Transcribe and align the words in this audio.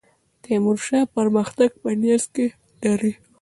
تیمورشاه 0.43 1.05
پرمختګ 1.15 1.69
په 1.81 1.89
نیت 2.01 2.23
کې 2.35 2.47
لري. 2.83 3.13